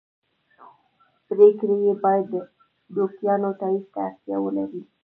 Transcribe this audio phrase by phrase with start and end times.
[1.27, 2.35] پرېکړې یې باید د
[2.95, 4.81] دوکیانو تایید ته اړتیا ولري.